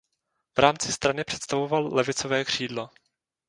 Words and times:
V 0.57 0.59
rámci 0.59 0.93
strany 0.93 1.23
představoval 1.23 1.93
levicové 1.95 2.45
křídlo. 2.45 2.89